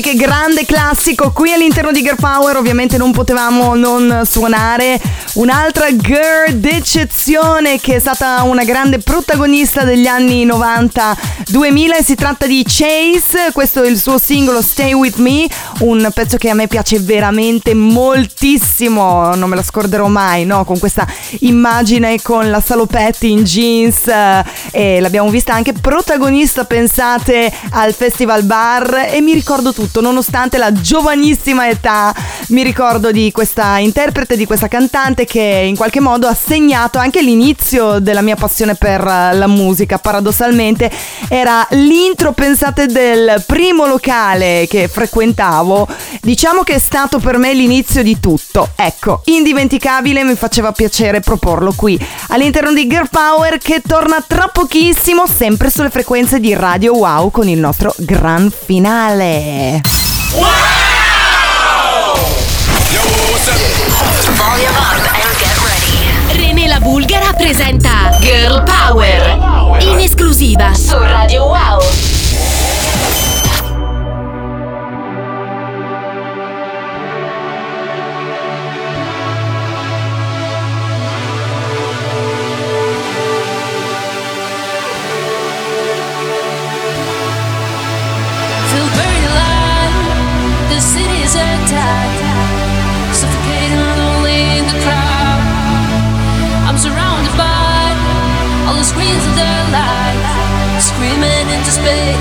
Ragazzi, 0.02 0.16
grande 0.16 0.66
classico 0.66 1.32
qui 1.32 1.52
all'interno 1.52 1.92
di 1.92 2.02
Girl 2.02 2.16
Power, 2.16 2.56
ovviamente 2.56 2.98
non 2.98 3.12
potevamo 3.12 3.76
non 3.76 4.22
suonare 4.26 5.00
un'altra 5.34 5.94
girl 5.96 6.54
d'eccezione 6.54 7.80
che 7.80 7.96
è 7.96 8.00
stata 8.00 8.44
una 8.44 8.64
grande 8.64 9.00
protagonista 9.00 9.84
degli 9.84 10.08
anni 10.08 10.46
90-2000 10.46 11.98
e 11.98 12.04
si 12.04 12.16
tratta 12.16 12.46
di 12.46 12.64
Chase, 12.66 13.52
questo 13.52 13.84
è 13.84 13.90
il 13.90 14.00
suo 14.00 14.18
singolo 14.18 14.62
Stay 14.62 14.94
With 14.94 15.18
Me, 15.18 15.48
un 15.80 16.10
pezzo 16.14 16.38
che 16.38 16.50
a 16.50 16.54
me 16.54 16.68
piace 16.68 17.00
veramente 17.00 17.74
moltissimo, 17.74 19.34
non 19.36 19.50
me 19.50 19.56
lo 19.56 19.64
scorderò 19.64 20.08
mai, 20.08 20.46
no? 20.46 20.64
Con 20.66 20.80
questa 20.80 21.08
immagine 21.40 22.22
con 22.22 22.50
la 22.50 22.62
salopetti 22.62 23.32
in 23.32 23.44
jeans 23.44 24.08
eh, 24.08 24.44
e 24.72 25.00
l'abbiamo 25.00 25.30
vista 25.30 25.54
anche 25.54 25.74
protagonista, 25.74 26.64
pensate, 26.64 27.52
al 27.72 27.94
Festival 27.94 28.44
Bar 28.44 29.10
e 29.12 29.22
mi 29.22 29.34
ricordo 29.34 29.48
ricordo 29.50 29.74
tutto, 29.90 30.02
nonostante 30.02 30.58
la 30.58 30.72
giovanissima 30.72 31.68
età, 31.68 32.14
mi 32.50 32.64
ricordo 32.64 33.12
di 33.12 33.32
questa 33.32 33.80
interprete, 33.80 34.38
di 34.38 34.46
questa 34.46 34.68
cantante 34.68 35.26
che 35.26 35.66
in 35.68 35.76
qualche 35.76 36.00
modo 36.00 36.28
ha 36.28 36.36
segnato 36.36 37.00
anche 37.00 37.22
l'inizio 37.22 38.00
della 38.00 38.22
mia 38.22 38.36
passione 38.36 38.76
per 38.76 39.02
eh, 39.02 39.36
la 39.36 39.48
musica. 39.48 39.98
Paradossalmente 39.98 40.92
era 41.28 41.66
l'intro, 41.72 42.32
pensate, 42.34 42.86
del 42.86 43.44
primo 43.46 43.88
locale 43.88 44.68
che 44.70 44.88
frequentavo. 44.88 45.88
Diciamo 46.22 46.62
che 46.62 46.76
è 46.76 46.80
stato 46.80 47.18
per 47.18 47.38
me 47.38 47.54
l'inizio 47.54 48.04
di 48.04 48.20
tutto. 48.20 48.70
Ecco, 48.76 49.22
indimenticabile, 49.26 50.24
mi 50.24 50.36
faceva 50.36 50.72
piacere 50.72 51.20
proporlo 51.20 51.74
qui 51.76 52.00
all'interno 52.30 52.72
di 52.74 52.88
Girl 52.88 53.10
Power 53.10 53.58
che 53.58 53.82
torna 53.86 54.24
tra 54.26 54.48
pochissimo, 54.48 55.26
sempre 55.26 55.70
sulle 55.72 55.90
frequenze 55.90 56.40
di 56.40 56.54
Radio 56.54 56.96
Wow 56.96 57.32
con 57.32 57.48
il 57.48 57.58
nostro 57.58 57.94
gran 57.98 58.52
finale. 58.52 59.79
René 66.34 66.68
la 66.68 66.80
Bulgara 66.80 67.34
presenta 67.34 68.18
Girl 68.20 68.64
Power 68.64 69.38
in 69.80 70.00
esclusiva 70.00 70.74
su 70.74 70.98
Radio 70.98 71.46
Wow. 71.46 72.19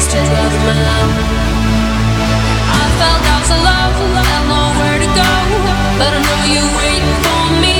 To 0.08 0.16
drive 0.24 0.56
them 0.64 0.80
out. 0.88 1.12
I 2.80 2.84
felt 2.96 3.22
I 3.28 3.36
was 3.44 3.52
alone. 3.60 4.16
I 4.16 4.24
had 4.24 4.44
nowhere 4.48 4.98
to 5.04 5.10
go. 5.12 5.32
But 6.00 6.16
I 6.16 6.20
know 6.24 6.40
you 6.48 6.64
waiting 6.80 7.16
for 7.20 7.44
me. 7.60 7.76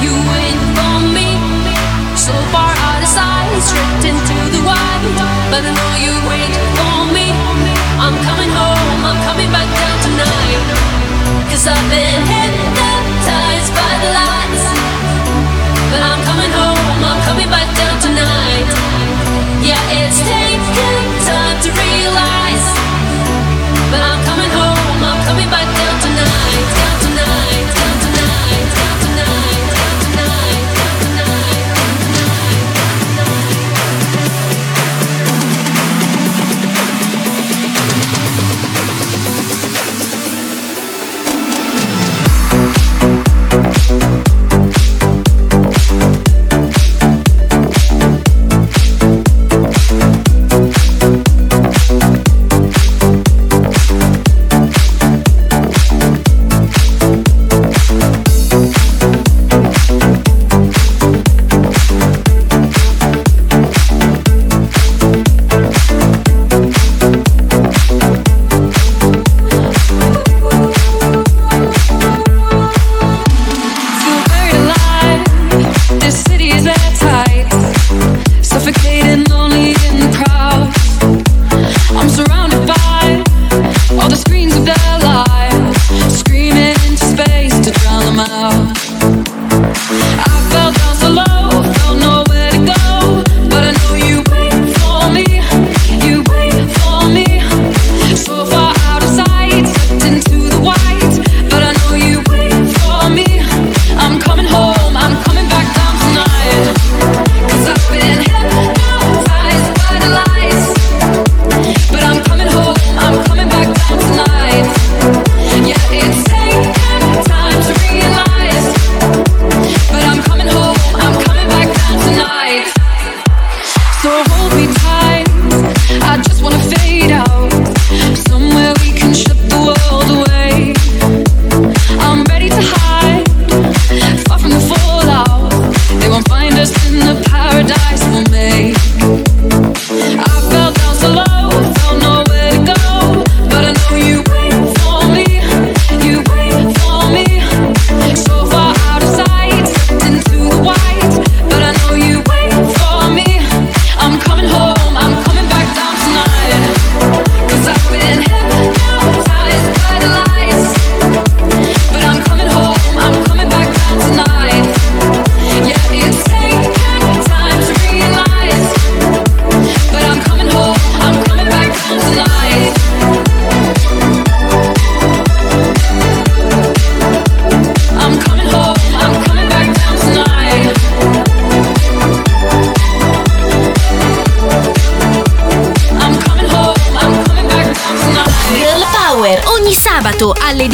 You 0.00 0.12
waiting 0.32 0.68
for 0.72 0.94
me. 1.12 1.36
So 2.16 2.32
far 2.48 2.72
out 2.88 3.04
of 3.04 3.10
sight, 3.12 3.52
stripped 3.60 4.08
into 4.08 4.36
the 4.56 4.64
white. 4.64 5.04
But 5.52 5.68
I 5.68 5.72
know 5.76 5.92
you 6.00 6.16
waiting 6.32 6.68
for 6.80 6.96
me. 7.12 7.28
I'm 8.00 8.16
coming 8.24 8.52
home, 8.56 9.00
I'm 9.04 9.20
coming 9.28 9.52
back 9.52 9.68
down 9.68 9.96
tonight. 10.00 10.64
Cause 11.52 11.68
I've 11.68 11.86
been 11.92 12.39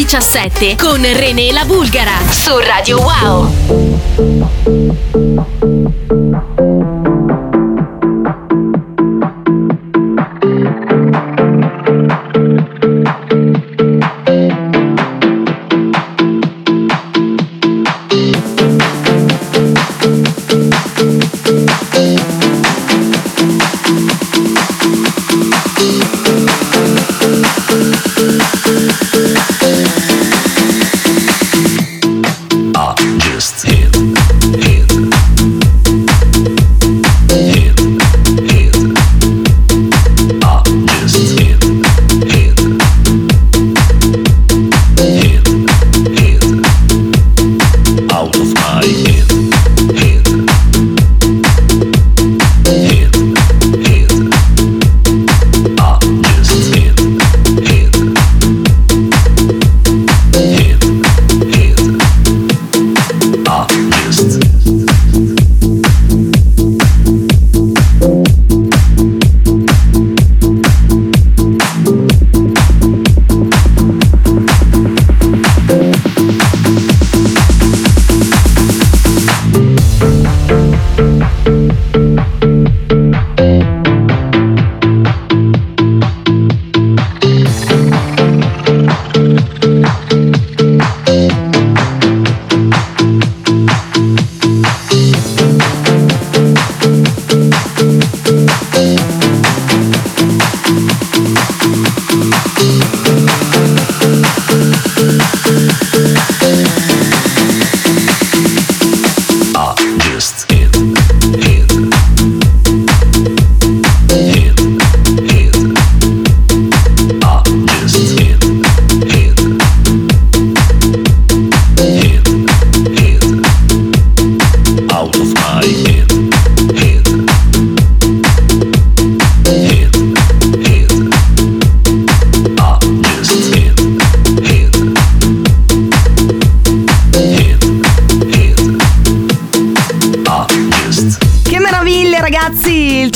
2017 0.06 0.76
con 0.76 1.02
René 1.02 1.52
La 1.52 1.64
Bulgara 1.64 2.16
su 2.30 2.56
Radio 2.60 3.00
Wow. 3.00 4.45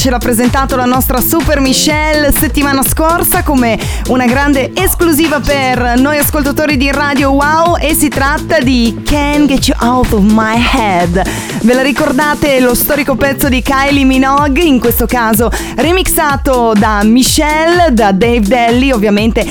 Ce 0.01 0.09
l'ha 0.09 0.17
presentato 0.17 0.77
la 0.77 0.87
nostra 0.87 1.21
Super 1.21 1.61
Michelle 1.61 2.33
settimana 2.33 2.83
scorsa 2.83 3.43
come 3.43 3.79
una 4.09 4.25
grande 4.25 4.71
esclusiva 4.75 5.41
per 5.41 5.99
noi 5.99 6.17
ascoltatori 6.17 6.79
di 6.79 6.91
Radio 6.91 7.33
Wow 7.33 7.77
e 7.79 7.93
si 7.93 8.09
tratta 8.09 8.61
di 8.61 9.03
Can't 9.05 9.45
Get 9.45 9.67
You 9.67 9.77
Out 9.79 10.13
of 10.15 10.23
My 10.23 10.59
Head. 10.73 11.50
Ve 11.63 11.75
la 11.75 11.83
ricordate 11.83 12.59
lo 12.59 12.75
storico 12.75 13.17
pezzo 13.17 13.51
di 13.51 13.61
Kylie 13.61 14.05
Minogue, 14.05 14.63
in 14.63 14.81
questo 14.81 15.05
caso 15.05 15.51
remixato 15.77 16.73
da 16.75 17.03
Michelle, 17.05 17.93
da 17.93 18.13
Dave 18.13 18.41
Delly, 18.41 18.93
ovviamente 18.93 19.47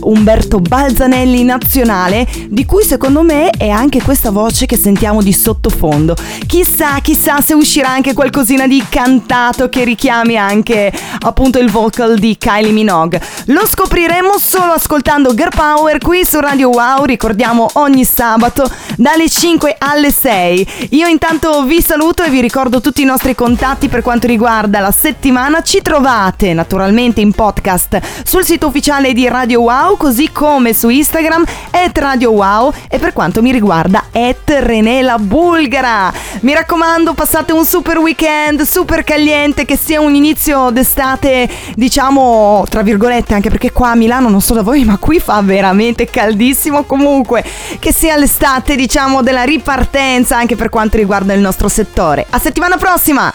Umberto 0.00 0.60
Balzanelli 0.60 1.42
nazionale, 1.42 2.28
di 2.48 2.66
cui 2.66 2.84
secondo 2.84 3.22
me 3.22 3.48
è 3.48 3.70
anche 3.70 4.02
questa 4.02 4.30
voce 4.30 4.66
che 4.66 4.76
sentiamo 4.76 5.22
di 5.22 5.32
sottofondo. 5.32 6.14
Chissà, 6.46 6.98
chissà 7.00 7.40
se 7.40 7.54
uscirà 7.54 7.88
anche 7.88 8.12
qualcosina 8.12 8.66
di 8.66 8.84
cantato 8.86 9.70
che 9.70 9.84
richiami 9.84 10.36
anche 10.36 10.92
appunto 11.20 11.58
il 11.58 11.70
vocal 11.70 12.18
di 12.18 12.36
Kylie 12.36 12.72
Minogue. 12.72 13.22
Lo 13.46 13.66
scopriremo 13.66 14.36
solo 14.38 14.72
ascoltando 14.72 15.34
Girl 15.34 15.54
Power 15.54 15.96
qui 15.98 16.26
su 16.26 16.38
Radio 16.40 16.68
Wow, 16.68 17.04
ricordiamo 17.04 17.68
ogni 17.74 18.04
sabato 18.04 18.70
dalle 18.96 19.30
5 19.30 19.76
alle 19.78 20.10
6. 20.10 20.66
Io 20.90 21.04
intanto 21.08 21.62
vi 21.62 21.80
saluto 21.80 22.24
e 22.24 22.30
vi 22.30 22.40
ricordo 22.40 22.80
tutti 22.80 23.02
i 23.02 23.04
nostri 23.04 23.34
contatti 23.34 23.88
per 23.88 24.02
quanto 24.02 24.26
riguarda 24.26 24.80
la 24.80 24.90
settimana. 24.90 25.62
Ci 25.62 25.80
trovate 25.80 26.52
naturalmente 26.52 27.20
in 27.20 27.32
podcast 27.32 28.00
sul 28.24 28.44
sito 28.44 28.66
ufficiale 28.66 29.12
di 29.12 29.28
Radio 29.28 29.60
Wow, 29.60 29.96
così 29.96 30.32
come 30.32 30.74
su 30.74 30.88
Instagram 30.88 31.44
at 31.70 31.96
Radio 31.98 32.32
Wow 32.32 32.72
e 32.88 32.98
per 32.98 33.12
quanto 33.12 33.40
mi 33.40 33.52
riguarda 33.52 34.06
at 34.10 34.50
René 34.50 35.02
la 35.02 35.18
Bulgara. 35.18 36.12
Mi 36.40 36.52
raccomando, 36.52 37.14
passate 37.14 37.52
un 37.52 37.64
super 37.64 37.98
weekend, 37.98 38.62
super 38.62 39.04
caliente, 39.04 39.64
che 39.64 39.76
sia 39.76 40.00
un 40.00 40.14
inizio 40.14 40.70
d'estate, 40.70 41.48
diciamo, 41.76 42.64
tra 42.68 42.82
virgolette, 42.82 43.32
anche 43.32 43.50
perché 43.50 43.70
qua 43.70 43.90
a 43.90 43.94
Milano 43.94 44.28
non 44.28 44.40
so 44.40 44.54
da 44.54 44.62
voi, 44.62 44.82
ma 44.84 44.98
qui 44.98 45.20
fa 45.20 45.40
veramente 45.42 46.06
caldissimo 46.06 46.82
comunque, 46.82 47.44
che 47.78 47.92
sia 47.92 48.16
l'estate, 48.16 48.74
diciamo, 48.74 49.22
della 49.22 49.44
ripartenza 49.44 50.36
anche 50.36 50.56
per 50.56 50.68
quanto 50.68 50.95
riguarda 50.96 51.32
il 51.32 51.40
nostro 51.40 51.68
settore. 51.68 52.26
A 52.28 52.38
settimana 52.38 52.76
prossima! 52.76 53.32